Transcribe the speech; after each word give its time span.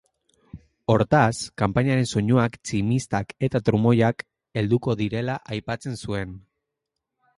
Hortaz, 0.93 1.33
kanpaiaren 1.63 2.09
soinuak 2.15 2.57
tximistak 2.69 3.35
eta 3.49 3.61
trumoiak 3.69 4.25
helduko 4.63 4.97
zirela 5.03 5.37
aipatzen 5.57 6.01
zuen. 6.07 6.35